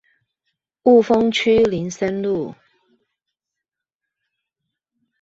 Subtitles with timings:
[0.83, 2.55] 霧峰區林森路